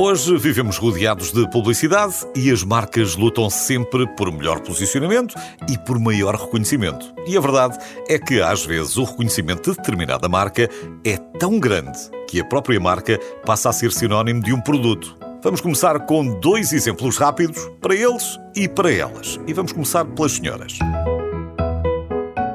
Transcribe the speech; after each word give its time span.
Hoje 0.00 0.38
vivemos 0.38 0.76
rodeados 0.76 1.32
de 1.32 1.50
publicidade 1.50 2.14
e 2.32 2.52
as 2.52 2.62
marcas 2.62 3.16
lutam 3.16 3.50
sempre 3.50 4.06
por 4.14 4.30
melhor 4.30 4.60
posicionamento 4.60 5.34
e 5.68 5.76
por 5.76 5.98
maior 5.98 6.36
reconhecimento. 6.36 7.12
E 7.26 7.36
a 7.36 7.40
verdade 7.40 7.76
é 8.08 8.16
que, 8.16 8.40
às 8.40 8.64
vezes, 8.64 8.96
o 8.96 9.02
reconhecimento 9.02 9.72
de 9.72 9.76
determinada 9.76 10.28
marca 10.28 10.70
é 11.04 11.16
tão 11.40 11.58
grande 11.58 11.98
que 12.28 12.40
a 12.40 12.44
própria 12.44 12.78
marca 12.78 13.18
passa 13.44 13.70
a 13.70 13.72
ser 13.72 13.90
sinónimo 13.90 14.40
de 14.40 14.52
um 14.52 14.60
produto. 14.60 15.18
Vamos 15.42 15.60
começar 15.60 15.98
com 16.06 16.38
dois 16.38 16.72
exemplos 16.72 17.18
rápidos 17.18 17.68
para 17.80 17.96
eles 17.96 18.38
e 18.54 18.68
para 18.68 18.92
elas. 18.92 19.40
E 19.48 19.52
vamos 19.52 19.72
começar 19.72 20.04
pelas 20.04 20.30
senhoras. 20.30 20.78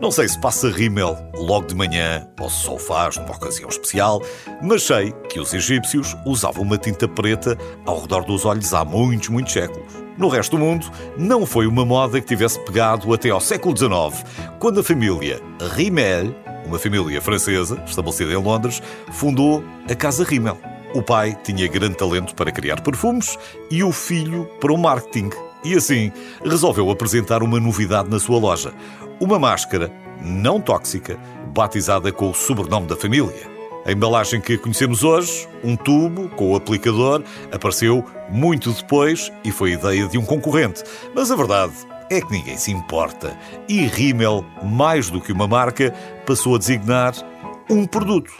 Não 0.00 0.12
sei 0.12 0.28
se 0.28 0.38
passa 0.38 0.70
rímel 0.70 1.18
logo 1.34 1.66
de 1.66 1.74
manhã 1.74 2.24
ou 2.38 2.48
se 2.48 2.62
só 2.62 2.78
faz 2.78 3.16
numa 3.16 3.32
ocasião 3.32 3.68
especial, 3.68 4.22
mas 4.62 4.84
sei 4.84 5.12
que 5.28 5.40
os 5.40 5.52
egípcios 5.52 6.16
usavam 6.24 6.62
uma 6.62 6.78
tinta 6.78 7.08
preta 7.08 7.58
ao 7.84 8.02
redor 8.02 8.24
dos 8.24 8.44
olhos 8.44 8.72
há 8.72 8.84
muitos, 8.84 9.28
muitos 9.28 9.52
séculos. 9.52 9.92
No 10.16 10.28
resto 10.28 10.56
do 10.56 10.62
mundo, 10.62 10.86
não 11.16 11.44
foi 11.44 11.66
uma 11.66 11.84
moda 11.84 12.20
que 12.20 12.28
tivesse 12.28 12.60
pegado 12.60 13.12
até 13.12 13.30
ao 13.30 13.40
século 13.40 13.76
XIX, 13.76 14.24
quando 14.60 14.78
a 14.78 14.84
família 14.84 15.42
Rimmel, 15.74 16.32
uma 16.64 16.78
família 16.78 17.20
francesa 17.20 17.82
estabelecida 17.84 18.32
em 18.32 18.36
Londres, 18.36 18.80
fundou 19.10 19.64
a 19.90 19.94
Casa 19.96 20.22
Rimmel. 20.22 20.58
O 20.94 21.02
pai 21.02 21.36
tinha 21.42 21.66
grande 21.66 21.96
talento 21.96 22.36
para 22.36 22.52
criar 22.52 22.80
perfumes 22.82 23.36
e 23.68 23.82
o 23.82 23.90
filho 23.90 24.48
para 24.60 24.72
o 24.72 24.78
marketing. 24.78 25.30
E 25.64 25.74
assim, 25.74 26.12
resolveu 26.44 26.88
apresentar 26.88 27.42
uma 27.42 27.58
novidade 27.58 28.08
na 28.08 28.20
sua 28.20 28.38
loja. 28.38 28.72
Uma 29.20 29.36
máscara 29.36 29.90
não 30.22 30.60
tóxica, 30.60 31.18
batizada 31.52 32.12
com 32.12 32.30
o 32.30 32.34
sobrenome 32.34 32.86
da 32.86 32.94
família. 32.94 33.58
A 33.84 33.90
embalagem 33.90 34.40
que 34.40 34.56
conhecemos 34.56 35.02
hoje, 35.02 35.48
um 35.64 35.74
tubo 35.74 36.28
com 36.30 36.52
o 36.52 36.56
aplicador, 36.56 37.24
apareceu 37.50 38.04
muito 38.30 38.70
depois 38.72 39.32
e 39.44 39.50
foi 39.50 39.72
ideia 39.72 40.06
de 40.06 40.16
um 40.16 40.24
concorrente. 40.24 40.84
Mas 41.16 41.32
a 41.32 41.36
verdade 41.36 41.72
é 42.08 42.20
que 42.20 42.30
ninguém 42.30 42.56
se 42.56 42.70
importa. 42.70 43.36
E 43.68 43.86
Rimmel, 43.86 44.44
mais 44.62 45.10
do 45.10 45.20
que 45.20 45.32
uma 45.32 45.48
marca, 45.48 45.92
passou 46.24 46.54
a 46.54 46.58
designar 46.58 47.12
um 47.68 47.86
produto. 47.86 48.30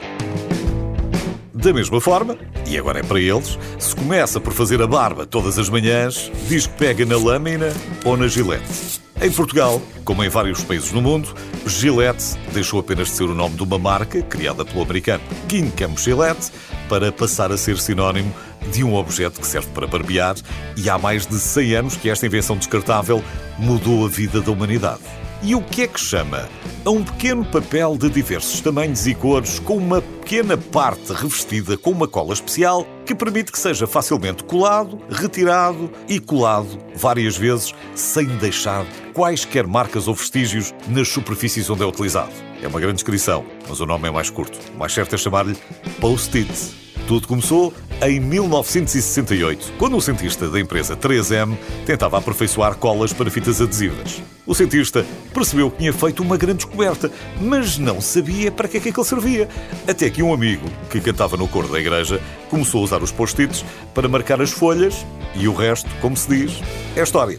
Da 1.52 1.72
mesma 1.72 2.00
forma, 2.00 2.38
e 2.68 2.78
agora 2.78 3.00
é 3.00 3.02
para 3.02 3.18
eles, 3.18 3.58
se 3.80 3.96
começa 3.96 4.38
por 4.38 4.52
fazer 4.52 4.80
a 4.80 4.86
barba 4.86 5.26
todas 5.26 5.58
as 5.58 5.68
manhãs, 5.68 6.30
diz 6.46 6.68
que 6.68 6.74
pega 6.74 7.04
na 7.04 7.16
lâmina 7.16 7.72
ou 8.04 8.16
na 8.16 8.28
gilete. 8.28 9.07
Em 9.20 9.32
Portugal, 9.32 9.82
como 10.04 10.22
em 10.22 10.28
vários 10.28 10.62
países 10.62 10.92
no 10.92 11.02
mundo, 11.02 11.34
Gillette 11.66 12.36
deixou 12.52 12.78
apenas 12.78 13.08
de 13.08 13.14
ser 13.14 13.24
o 13.24 13.34
nome 13.34 13.56
de 13.56 13.64
uma 13.64 13.76
marca 13.76 14.22
criada 14.22 14.64
pelo 14.64 14.80
americano 14.80 15.24
Gingham 15.50 15.96
Gillette 15.96 16.52
para 16.88 17.10
passar 17.10 17.50
a 17.50 17.56
ser 17.56 17.78
sinónimo 17.78 18.32
de 18.70 18.84
um 18.84 18.94
objeto 18.94 19.40
que 19.40 19.46
serve 19.46 19.66
para 19.74 19.88
barbear 19.88 20.36
e 20.76 20.88
há 20.88 20.96
mais 20.96 21.26
de 21.26 21.34
100 21.34 21.74
anos 21.74 21.96
que 21.96 22.08
esta 22.08 22.26
invenção 22.26 22.56
descartável 22.56 23.20
mudou 23.58 24.06
a 24.06 24.08
vida 24.08 24.40
da 24.40 24.52
humanidade. 24.52 25.02
E 25.42 25.52
o 25.52 25.62
que 25.62 25.82
é 25.82 25.88
que 25.88 26.00
chama? 26.00 26.48
A 26.84 26.90
um 26.90 27.02
pequeno 27.02 27.44
papel 27.44 27.96
de 27.96 28.08
diversos 28.08 28.60
tamanhos 28.60 29.04
e 29.08 29.14
cores, 29.14 29.58
com 29.58 29.78
uma 29.78 30.00
pequena 30.00 30.56
parte 30.56 31.12
revestida 31.12 31.76
com 31.76 31.90
uma 31.90 32.06
cola 32.06 32.34
especial 32.34 32.86
que 33.08 33.14
permite 33.14 33.50
que 33.50 33.58
seja 33.58 33.86
facilmente 33.86 34.44
colado, 34.44 35.00
retirado 35.08 35.90
e 36.06 36.20
colado 36.20 36.78
várias 36.94 37.38
vezes 37.38 37.72
sem 37.94 38.26
deixar 38.36 38.84
quaisquer 39.14 39.66
marcas 39.66 40.06
ou 40.06 40.14
vestígios 40.14 40.74
nas 40.86 41.08
superfícies 41.08 41.70
onde 41.70 41.82
é 41.82 41.86
utilizado. 41.86 42.32
É 42.62 42.68
uma 42.68 42.78
grande 42.78 42.96
descrição, 42.96 43.46
mas 43.66 43.80
o 43.80 43.86
nome 43.86 44.08
é 44.08 44.10
mais 44.10 44.28
curto. 44.28 44.58
O 44.74 44.78
mais 44.78 44.92
certo 44.92 45.14
é 45.14 45.18
chamar-lhe 45.18 45.56
Post-it. 45.98 46.87
Tudo 47.08 47.26
começou 47.26 47.72
em 48.02 48.20
1968, 48.20 49.72
quando 49.78 49.96
um 49.96 50.00
cientista 50.00 50.46
da 50.46 50.60
empresa 50.60 50.94
3M 50.94 51.56
tentava 51.86 52.18
aperfeiçoar 52.18 52.76
colas 52.76 53.14
para 53.14 53.30
fitas 53.30 53.62
adesivas. 53.62 54.22
O 54.46 54.54
cientista 54.54 55.06
percebeu 55.32 55.70
que 55.70 55.78
tinha 55.78 55.92
feito 55.92 56.22
uma 56.22 56.36
grande 56.36 56.66
descoberta, 56.66 57.10
mas 57.40 57.78
não 57.78 57.98
sabia 57.98 58.52
para 58.52 58.68
que 58.68 58.76
é 58.76 58.80
que 58.80 58.90
aquilo 58.90 59.06
servia. 59.06 59.48
Até 59.88 60.10
que 60.10 60.22
um 60.22 60.34
amigo, 60.34 60.68
que 60.90 61.00
cantava 61.00 61.38
no 61.38 61.48
coro 61.48 61.68
da 61.68 61.80
igreja, 61.80 62.20
começou 62.50 62.82
a 62.82 62.84
usar 62.84 63.02
os 63.02 63.10
post-its 63.10 63.64
para 63.94 64.06
marcar 64.06 64.42
as 64.42 64.50
folhas 64.50 65.06
e 65.34 65.48
o 65.48 65.54
resto, 65.54 65.88
como 66.02 66.14
se 66.14 66.28
diz, 66.28 66.60
é 66.94 67.02
história. 67.02 67.38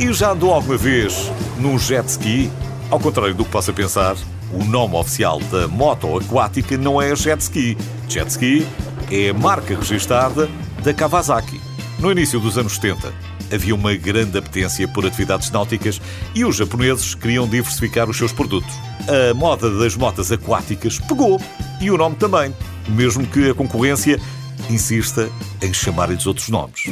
E 0.00 0.12
já 0.12 0.32
andou 0.32 0.52
alguma 0.52 0.76
vez 0.76 1.30
num 1.56 1.78
jet 1.78 2.08
ski? 2.08 2.50
Ao 2.90 2.98
contrário 2.98 3.32
do 3.32 3.44
que 3.44 3.50
possa 3.52 3.72
pensar, 3.72 4.16
o 4.52 4.64
nome 4.64 4.96
oficial 4.96 5.40
da 5.50 5.68
moto 5.68 6.18
aquática 6.18 6.76
não 6.76 7.00
é 7.00 7.14
jet 7.14 7.40
ski. 7.40 7.76
Jet 8.08 8.28
ski 8.30 8.66
é 9.10 9.30
a 9.30 9.34
marca 9.34 9.76
registada 9.76 10.48
da 10.82 10.92
Kawasaki. 10.92 11.60
No 11.98 12.10
início 12.10 12.40
dos 12.40 12.56
anos 12.58 12.74
70, 12.74 13.12
havia 13.52 13.74
uma 13.74 13.94
grande 13.94 14.38
apetência 14.38 14.88
por 14.88 15.06
atividades 15.06 15.50
náuticas 15.50 16.00
e 16.34 16.44
os 16.44 16.56
japoneses 16.56 17.14
queriam 17.14 17.46
diversificar 17.46 18.08
os 18.08 18.16
seus 18.16 18.32
produtos. 18.32 18.74
A 19.08 19.34
moda 19.34 19.70
das 19.78 19.96
motas 19.96 20.32
aquáticas 20.32 20.98
pegou 20.98 21.40
e 21.80 21.90
o 21.90 21.96
nome 21.96 22.16
também, 22.16 22.54
mesmo 22.88 23.26
que 23.26 23.50
a 23.50 23.54
concorrência 23.54 24.20
insista 24.68 25.28
em 25.62 25.72
chamar-lhes 25.72 26.26
outros 26.26 26.48
nomes. 26.48 26.86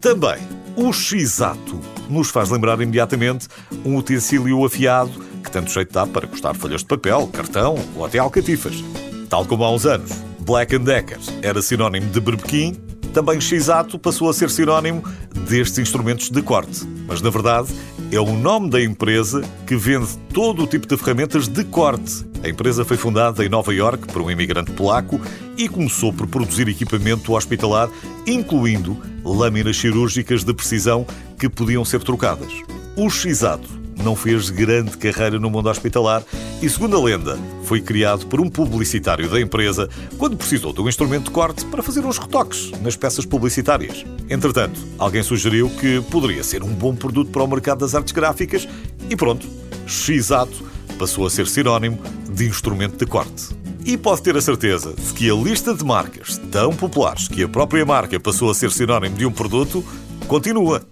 Também, 0.00 0.38
o 0.76 0.92
Shizato 0.92 1.80
nos 2.08 2.30
faz 2.30 2.50
lembrar 2.50 2.80
imediatamente 2.80 3.48
um 3.84 3.96
utensílio 3.96 4.64
afiado 4.64 5.27
que 5.48 5.52
tanto 5.52 5.72
jeito 5.72 5.92
dá 5.92 6.06
para 6.06 6.26
cortar 6.26 6.54
folhas 6.54 6.82
de 6.82 6.86
papel, 6.86 7.26
cartão 7.28 7.76
ou 7.96 8.04
até 8.04 8.18
alcatifas. 8.18 8.84
Tal 9.28 9.44
como 9.44 9.64
há 9.64 9.72
uns 9.72 9.86
anos, 9.86 10.12
Black 10.40 10.78
Decker 10.78 11.18
era 11.42 11.60
sinónimo 11.60 12.10
de 12.10 12.20
berbequim, 12.20 12.76
também 13.12 13.40
Shizato 13.40 13.98
passou 13.98 14.28
a 14.28 14.34
ser 14.34 14.50
sinónimo 14.50 15.02
destes 15.48 15.78
instrumentos 15.78 16.30
de 16.30 16.42
corte. 16.42 16.86
Mas, 17.06 17.22
na 17.22 17.30
verdade, 17.30 17.68
é 18.12 18.20
o 18.20 18.32
nome 18.36 18.68
da 18.68 18.80
empresa 18.80 19.42
que 19.66 19.74
vende 19.74 20.16
todo 20.32 20.62
o 20.62 20.66
tipo 20.66 20.86
de 20.86 20.96
ferramentas 20.96 21.48
de 21.48 21.64
corte. 21.64 22.26
A 22.44 22.48
empresa 22.48 22.84
foi 22.84 22.96
fundada 22.96 23.44
em 23.44 23.48
Nova 23.48 23.74
York 23.74 24.06
por 24.12 24.22
um 24.22 24.30
imigrante 24.30 24.70
polaco 24.72 25.20
e 25.56 25.68
começou 25.68 26.12
por 26.12 26.26
produzir 26.26 26.68
equipamento 26.68 27.32
hospitalar, 27.32 27.88
incluindo 28.26 28.96
lâminas 29.24 29.76
cirúrgicas 29.76 30.44
de 30.44 30.54
precisão 30.54 31.06
que 31.38 31.48
podiam 31.48 31.84
ser 31.84 32.02
trocadas. 32.02 32.52
O 32.94 33.08
Shizato 33.10 33.77
não 34.02 34.14
fez 34.16 34.50
grande 34.50 34.96
carreira 34.96 35.38
no 35.38 35.50
mundo 35.50 35.68
hospitalar 35.68 36.22
e, 36.62 36.68
segundo 36.68 36.96
a 36.96 37.02
lenda, 37.02 37.38
foi 37.64 37.80
criado 37.80 38.26
por 38.26 38.40
um 38.40 38.48
publicitário 38.48 39.28
da 39.28 39.40
empresa 39.40 39.88
quando 40.16 40.36
precisou 40.36 40.72
de 40.72 40.80
um 40.80 40.88
instrumento 40.88 41.24
de 41.24 41.30
corte 41.30 41.64
para 41.66 41.82
fazer 41.82 42.04
uns 42.04 42.18
retoques 42.18 42.70
nas 42.82 42.96
peças 42.96 43.24
publicitárias. 43.24 44.04
Entretanto, 44.28 44.80
alguém 44.98 45.22
sugeriu 45.22 45.68
que 45.70 46.00
poderia 46.10 46.42
ser 46.42 46.62
um 46.62 46.72
bom 46.72 46.94
produto 46.94 47.30
para 47.30 47.42
o 47.42 47.46
mercado 47.46 47.80
das 47.80 47.94
artes 47.94 48.12
gráficas 48.12 48.68
e 49.08 49.16
pronto, 49.16 49.46
X-Ato 49.86 50.68
passou 50.98 51.26
a 51.26 51.30
ser 51.30 51.46
sinónimo 51.46 51.98
de 52.30 52.46
instrumento 52.46 52.96
de 52.96 53.06
corte. 53.06 53.56
E 53.84 53.96
pode 53.96 54.20
ter 54.22 54.36
a 54.36 54.40
certeza 54.40 54.92
de 54.92 55.12
que 55.14 55.30
a 55.30 55.34
lista 55.34 55.72
de 55.74 55.84
marcas 55.84 56.36
tão 56.50 56.74
populares 56.74 57.26
que 57.26 57.42
a 57.42 57.48
própria 57.48 57.86
marca 57.86 58.20
passou 58.20 58.50
a 58.50 58.54
ser 58.54 58.70
sinónimo 58.70 59.16
de 59.16 59.24
um 59.24 59.32
produto 59.32 59.82
continua. 60.26 60.82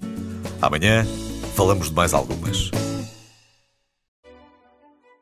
Amanhã 0.62 1.06
falamos 1.54 1.90
de 1.90 1.94
mais 1.94 2.14
algumas. 2.14 2.70